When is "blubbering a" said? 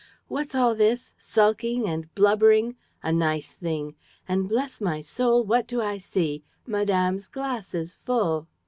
2.15-3.13